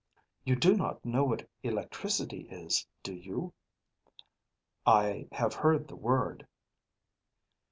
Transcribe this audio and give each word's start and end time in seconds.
You 0.43 0.55
do 0.55 0.75
not 0.75 1.05
know 1.05 1.25
what 1.25 1.47
electricity 1.61 2.47
is, 2.49 2.87
do 3.03 3.13
you?" 3.13 3.53
"I 4.83 5.27
have 5.31 5.53
heard 5.53 5.87
the 5.89 5.95
word." 5.95 6.47